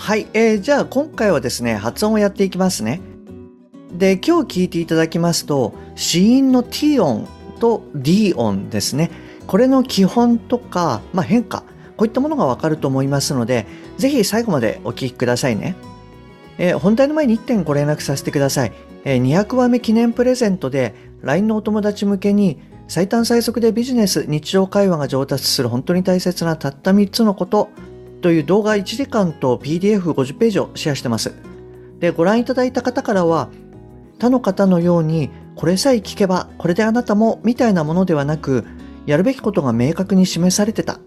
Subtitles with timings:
[0.00, 3.02] はい、えー、じゃあ今回はですね発音をやっていきますね。
[3.92, 7.28] で今日聞いていただきますと子音の T 音
[7.60, 9.10] と D 音ですね。
[9.46, 11.64] これの基本とか、まあ、変化
[11.98, 13.66] こういったものがわかると思いますので
[13.98, 15.76] ぜひ最後までお聞きくださいね、
[16.56, 18.72] えー、本題の前に1点ご連絡させてください、
[19.04, 22.58] えー、200話目記念プレゼントで LINE のお友達向けに
[22.88, 27.68] 最短最速でビジネス日常会話が上達する本当に大切なたった3つのこと
[28.20, 31.32] という動画1時間と PDF50 ページをシェアしてます。
[31.98, 33.48] でご覧いただいた方からは
[34.18, 38.64] 他の方のようにこれさえ聞けばこれであなたもみたいなものではなく
[39.06, 40.98] やるべきことが明確に示されてた。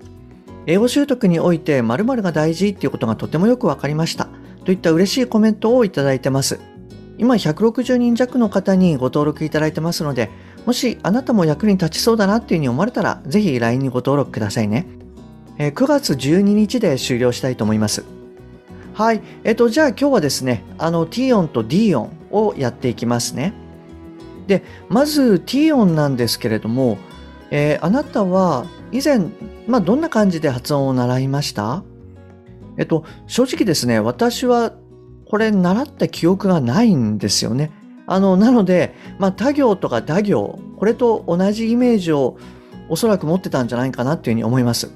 [0.65, 4.27] 英語習得において〇〇が大事っていうことがとてもよくわかりました。
[4.63, 6.59] といった嬉しいコメントをいただいてます。
[7.17, 10.31] 今160人弱の方にご登録いただいてますので
[10.65, 15.02] もしあなたも役に立ちそうだなっていうふうに思われたらぜひ LINE にご登録くださいね。
[15.57, 18.03] 9月12日で終了したいと思います
[18.93, 19.21] はい。
[19.43, 23.53] えっと、じゃあ今日はですね、あの T 音と D 音をやっていきますね。
[24.45, 26.99] で、まず T 音なんですけれども、
[27.49, 29.29] えー、あなたは以前、
[29.67, 31.83] まあ、どんな感じで発音を習いました？
[32.77, 34.73] えっと、正直ですね、私は
[35.25, 37.71] これ習った記憶がないんですよね。
[38.05, 42.37] あの、なので、まあ、他行とか打行、これと同じイメージを
[42.89, 44.91] おそらく持ってたんじゃないかなっていうふうに思います。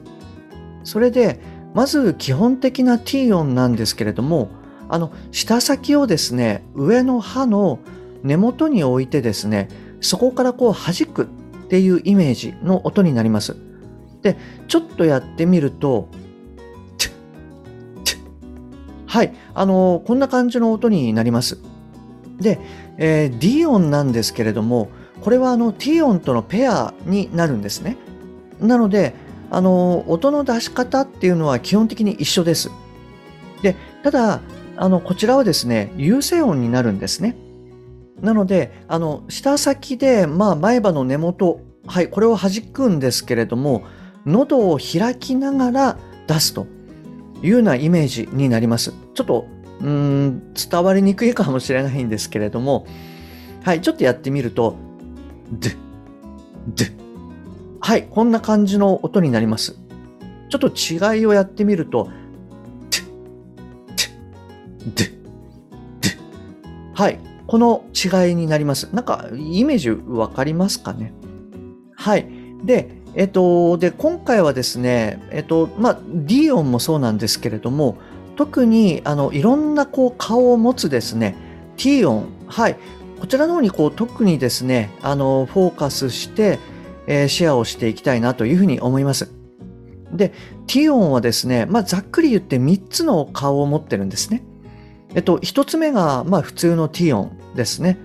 [0.87, 1.41] それで、
[1.73, 4.47] まず基本的な T 音なんですけれども、
[4.87, 7.79] あの、舌先をですね、上の歯の
[8.23, 9.67] 根元に置いてですね、
[9.99, 13.57] そこからこう弾くっていうイメージの音になります。
[14.21, 14.37] で、
[14.69, 16.07] ちょっとやってみると、
[19.07, 21.57] はい、あのこんな感じの音になります。
[22.39, 22.59] で、
[22.97, 24.87] えー、D 音なんですけれども、
[25.19, 27.97] これはあの T 音とのペアになるんですね。
[28.61, 32.71] なので、あの音の出し方っていうのは基本的に一緒です。
[33.61, 34.41] でただ
[34.75, 37.35] あのこちらはですね有声音になるんですね。
[38.21, 43.83] なのであの舌先で、まあ、前歯の根元はいこれを弾くんですけれども
[44.25, 45.97] 喉を開きながら
[46.27, 46.67] 出すと
[47.41, 48.93] いうようなイメージになります。
[49.13, 49.47] ちょっと
[49.81, 52.87] うん伝わりにくいかもしれないんですけれども
[53.63, 54.75] はいちょっとやってみると
[55.51, 55.75] ドゥ
[56.75, 57.06] ドゥ
[57.87, 59.77] はい、こんな感じの音になります。
[60.49, 60.67] ちょっと
[61.15, 62.09] 違いをやってみると、
[66.93, 67.17] はい、
[67.47, 68.93] この違いになります。
[68.93, 71.13] なんか、イメージわかりますかね？
[71.95, 72.27] はい。
[72.65, 77.99] で、えっと、で、今回はですね、えっと、まあ、D 音もそうなんですけれども、
[78.35, 81.37] 特に、あの、いろんな、こう、顔を持つですね、
[81.77, 82.75] T 音、はい、
[83.21, 86.59] こちらの方に、こう、特にですね、あの、フォーカスして、
[87.07, 89.31] えシェアをしていきたいなというふうに思います。
[90.11, 90.33] で、
[90.67, 94.43] ティオンはですね、まあ、ざっくり言って3つの顔を持ってるんですね。
[95.15, 97.97] えっと、1つ目が、まあ、普通のティオンですね。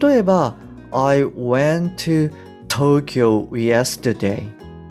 [0.00, 0.56] 例えば、
[0.92, 2.32] I went to
[2.68, 4.48] Tokyo yesterday.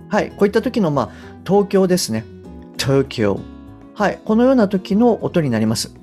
[0.09, 1.09] はい、こういった時の、まあ、
[1.45, 2.25] 東京ですね。
[2.77, 3.39] Tokyo。
[3.94, 5.94] はい、このような時の音になります。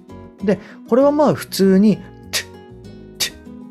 [0.43, 0.59] で、
[0.89, 1.99] これはまあ普通に、っ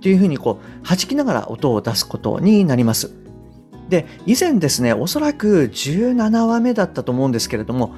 [0.01, 3.24] ていうふうにこう、弾きながら音を出すことになります。
[3.89, 7.93] で、以前ですね、おそらく17話目だったと思うんですけれども、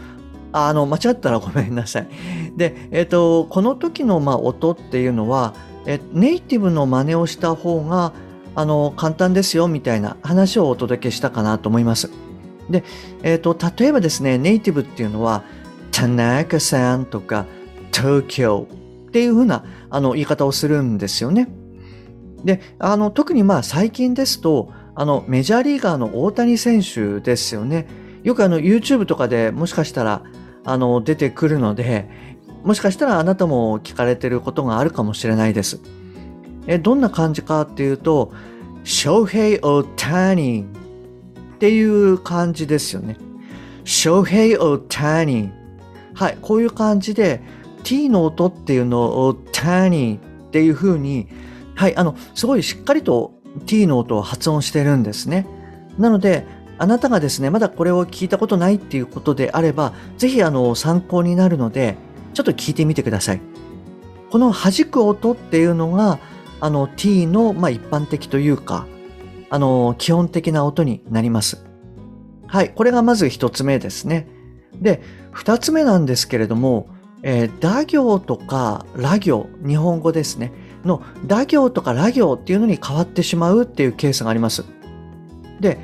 [0.52, 2.08] あの、間違ったらごめんなさい。
[2.56, 5.54] で、えっ、と、この時の、まあ、音っていうのは、
[5.86, 8.14] えネイティブの真似をした方が、
[8.56, 12.10] あの、簡単ですよ、みたいな話をお届けしたかなと思います。
[12.70, 12.84] で、
[13.24, 15.44] えっ、と、例えばですね、ネイティブっていうのは、
[15.92, 17.46] 田中さんとか、
[17.94, 18.68] 東京
[19.08, 21.48] っていうふうな、あの、言い方をするんですよね。
[22.44, 27.88] で、あの、特にまあ最近ですと、あのメジャーリーガーの大谷選手ですよね。
[28.24, 30.24] よくあの YouTube とかでもしかしたら
[30.66, 32.10] あの出てくるので、
[32.64, 35.80] もしかしたらあなたも聞かれてることがあるかもしれないです。
[36.66, 38.34] えどんな感じかっていうと、
[38.86, 43.18] Shohei Otani っていう感じですよね。
[43.86, 45.52] Shohei Otani
[46.16, 47.44] はい、こういう感じで
[47.84, 51.28] T の音っていうのを Otani っていう風に、
[51.76, 55.48] はい、あの、すごいしっかりと t の音を発音してるんですね。
[55.98, 56.46] なので、
[56.78, 61.98] あなたがですね、まだこれを聞いたことないっていうことであれば、ぜひあの参考になるので、
[62.34, 63.42] ちょっと聞いてみてください。
[64.30, 66.20] この弾く音っていうのが、
[66.60, 68.86] あの t の、まあ、一般的というか、
[69.50, 71.64] あの、基本的な音になります。
[72.48, 72.74] はい。
[72.74, 74.28] これがまず一つ目ですね。
[74.82, 75.02] で、
[75.32, 76.90] 二つ目なんですけれども、
[77.24, 80.52] えー、打行とかラ行、日本語ですね。
[80.88, 84.66] の打行とかラ行っていうのに変わってしまうっていうケースがあります。
[85.60, 85.78] で、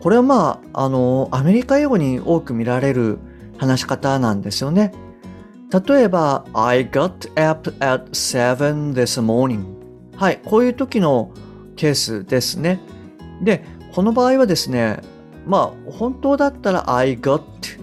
[0.00, 3.18] これはまあ、あの、アメリカ英語に多く見られる
[3.58, 4.92] 話し方なんですよね。
[5.86, 9.64] 例えば、I got up at 7 this morning.
[10.16, 11.32] はい、こういう時の
[11.76, 12.80] ケースですね。
[13.42, 13.64] で、
[13.94, 15.00] この場合はですね、
[15.46, 17.42] まあ、本当だったら I got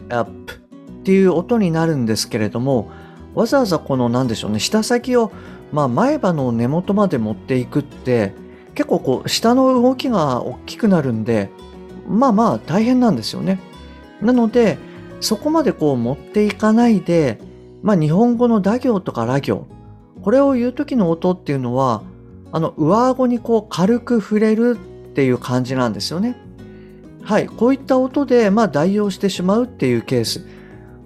[0.09, 2.91] up っていう音になるんですけれども、
[3.33, 5.31] わざわざこの何でしょうね、舌先を、
[5.71, 8.33] まあ、前歯の根元まで持っていくって、
[8.75, 11.49] 結構こう、下の動きが大きくなるんで、
[12.07, 13.59] まあまあ大変なんですよね。
[14.21, 14.77] なので、
[15.19, 17.39] そこまでこう持っていかないで、
[17.83, 19.65] まあ日本語の打行とかラ行、
[20.21, 22.03] これを言う時の音っていうのは、
[22.51, 24.77] あの上顎にこう軽く触れる
[25.09, 26.37] っていう感じなんですよね。
[27.23, 30.45] はい、こういった音でまあ代用してしまうっていうケース。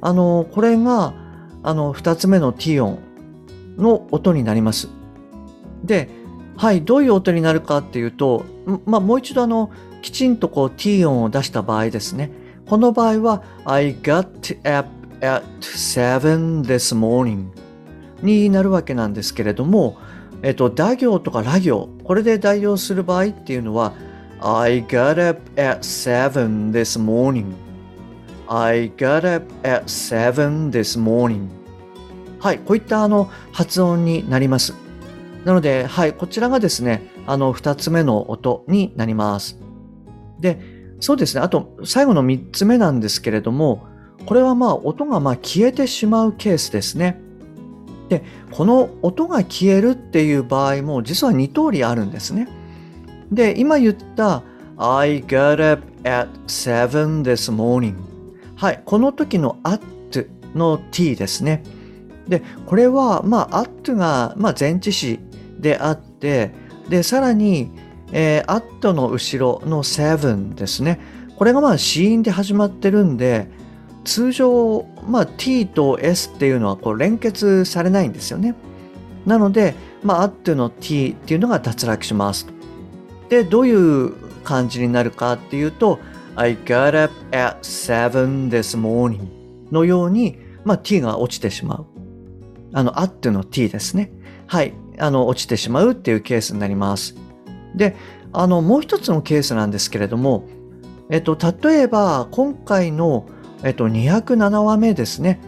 [0.01, 1.13] あの、これが、
[1.63, 3.00] あの、二つ目の T 音
[3.77, 4.89] の音になります。
[5.83, 6.10] で、
[6.57, 8.45] はい、どういう音になるかっていうと、
[8.86, 12.31] まあ、もう一度あの、きちんとこう T 音を出した場合ですね。
[12.68, 14.25] この場合は、I got
[14.77, 14.89] up
[15.22, 17.48] at seven this morning
[18.22, 19.98] になるわけなんですけれども、
[20.42, 23.94] えっと、打行とかラ行、これで代用する場合っていうのは、
[24.39, 27.54] I got up at 7 this morning.
[28.48, 31.48] I got up at seven this morning.
[32.45, 34.75] はい、こういったあの発音になります。
[35.45, 39.57] なので、はい、こちらがですね、あの二つ目の音になります。
[40.39, 40.59] で、
[41.00, 43.88] そうですね、あと最後の三つ目なんですけれども、
[44.27, 47.19] これはまあ音がま消えてしまうケースですね。
[48.09, 52.48] で、この音が消えるっていう場合も実は2通りあるんですね。
[53.31, 54.44] で、今言った
[54.77, 57.95] I got up at seven this morning
[58.56, 59.81] はい、この時の at
[60.53, 61.63] の t ですね。
[62.27, 65.19] で、これは、まあ、at が、まあ、前置詞
[65.60, 66.51] であって、
[66.89, 67.72] で、さらに、
[68.12, 71.00] えー、at の後ろの7ですね。
[71.38, 73.48] これがまあ、子音で始まってるんで、
[74.06, 78.56] 通常、まあ、t と s っていうのはこう連結されないんですよね。
[79.25, 79.74] なので、
[80.04, 82.48] まあ、at の t っていうのが脱落します。
[83.30, 84.13] で、どういう
[84.44, 86.00] 感じになるかっていうと、
[86.36, 89.27] I got up at seven this morning
[89.72, 91.94] のように、まあ、t が落ちてしまう。
[92.75, 94.12] あの、at の t ですね。
[94.48, 94.74] はい。
[95.00, 97.16] あの、落ちてしまうっていうケースになります。
[97.74, 97.95] で、
[98.33, 100.44] あの、もう一つのケースなんですけれども、
[101.10, 103.27] えっと、例えば、今回の、
[103.63, 105.39] えっと、207話目ですね。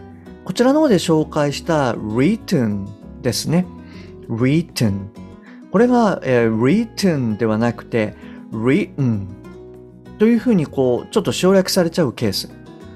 [0.46, 2.86] こちらの方で紹介した written
[3.20, 3.66] ですね。
[4.30, 5.08] written。
[5.70, 8.14] これが、えー、written ではなくて
[8.52, 9.26] written
[10.18, 12.48] というふうにこうちょっと省略されちゃうケース。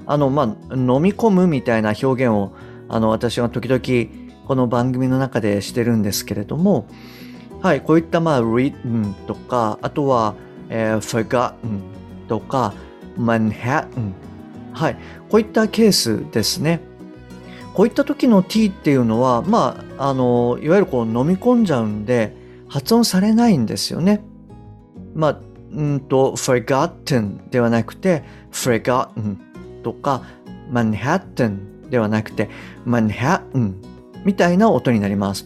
[0.07, 2.53] あの、まあ、飲み込むみたいな表現を
[2.89, 6.87] あの私が時々この番組の中でしてるんですけれども、
[7.61, 10.35] はい、こういったまあ written とか、あとは、
[10.69, 11.81] えー、forgotten
[12.29, 12.75] とか
[13.17, 14.13] Manhattan
[14.73, 14.97] はい、
[15.29, 16.81] こういったケースですね。
[17.75, 22.37] こういった時の t っていうのは、まあ、あの、いわゆるこう飲み込んじゃうんで、
[22.69, 24.23] 発音されないんですよね。
[25.15, 25.41] まあ、
[25.73, 29.37] うんと、forgotten ではなくて、forgotten
[29.83, 30.23] とか、
[30.71, 32.51] Manhattan ではなくて、
[32.87, 33.75] Manhattan
[34.25, 35.45] みたいな音になります。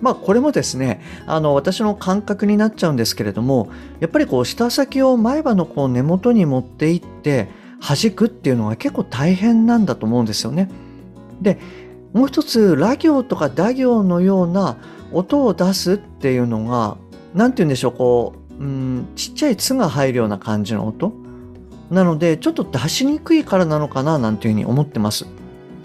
[0.00, 3.68] まあこれもですね、あの私の感覚になっちゃうんですけれども、
[4.00, 7.48] やっぱりこう舌先を前歯のこう根元に持っていって
[7.80, 10.70] 弾くっていうのが結構大変なんだと思うんですよね。
[11.40, 11.58] で、
[12.12, 14.76] もう一つ、ラ行とか打行のような
[15.12, 16.96] 音を出すっていうのが、
[17.34, 21.12] なんて言うんでしょう、こう、うん、ちっちゃい「つ」が入るような感じの音。
[21.90, 25.26] なので、ちょっと出しにくいからなのかな、なんていうふうに思ってます。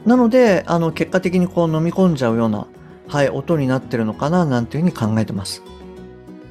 [0.08, 2.66] なので、あの、結果的にこう飲み込んじゃうような、
[3.10, 5.62] はい、音になってるのかな、なんていうふうに考えてます。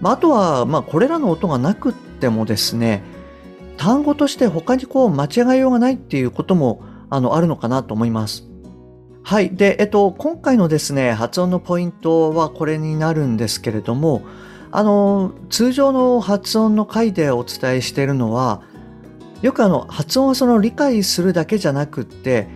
[0.03, 3.03] まあ、あとは、まあ、これらの音がなくってもですね、
[3.79, 8.45] 単語として他にこう間違いようがないっていうことも、あの、あるのかなと思います。
[9.23, 9.57] はい。
[9.57, 14.21] で、えっと、今回のですね、発音のポイントはこれになるんですけれども、
[14.71, 18.61] あの、通常の発音の回でお伝えしているのは、
[19.41, 22.49] よくあの、発音をその理解するだけじゃなくって、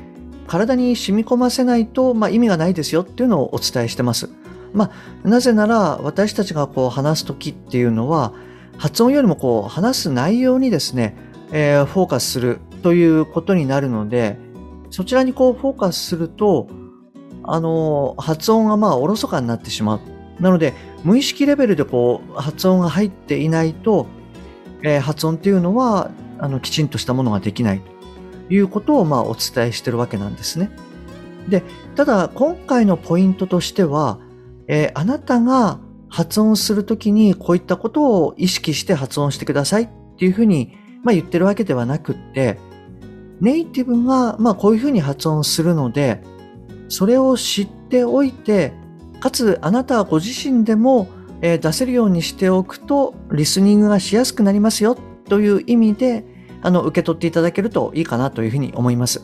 [0.50, 4.28] 体に染み込ませないと、まあ、意味がないですよっていうのをお伝えしてます。
[4.73, 4.90] ま
[5.25, 8.33] あ、なぜなら私たちがこう話す時っていうのは、
[8.76, 11.16] 発音よりもこう話す内容にですね、
[11.52, 14.38] えー、フォーカスするということになるので、
[14.90, 16.66] そちらにこうフォーカスすると、
[17.45, 20.00] あの、発音がまあおろそかになってしまう。
[20.42, 24.09] なので、無意識レベルでこう、発音が入っていないと、
[24.83, 27.83] えー、発音っていうのは、あの、きちんとしたものができない
[28.50, 30.71] いうことをまあお伝えしてるわけなんですね。
[31.49, 31.62] で、
[31.97, 34.19] ただ今回のポイントとしては、
[34.69, 35.78] えー、あなたが
[36.09, 39.88] 発音するときにこういったことを意識して発音してくださいっ
[40.19, 42.59] ていうふうに、まあ、言ってるわけではなくって、
[43.40, 46.23] ネイティブがまあこういうふうに発音するので、
[46.88, 48.73] それを知っておいて、
[49.21, 51.09] かつあなたはご自身でも
[51.40, 54.97] 出せるようにしておくと、リスニングがしやすくなりますよ
[55.28, 56.25] という意味で、
[56.62, 59.23] あの、受け取っていただけるといいかなというふうに思います。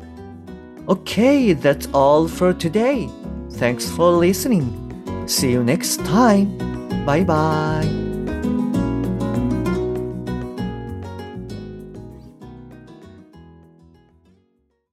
[0.86, 3.10] Okay, that's all for today.
[3.50, 4.72] Thanks for listening.
[5.26, 6.56] See you next time.
[7.04, 8.07] Bye bye.